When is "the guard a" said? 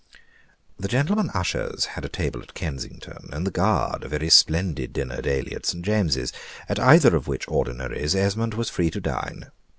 3.45-4.07